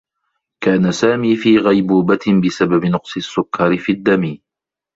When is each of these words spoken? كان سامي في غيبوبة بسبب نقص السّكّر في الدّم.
كان 0.63 0.91
سامي 0.91 1.35
في 1.35 1.57
غيبوبة 1.57 2.19
بسبب 2.45 2.85
نقص 2.85 3.17
السّكّر 3.17 3.77
في 3.77 3.91
الدّم. 3.91 4.37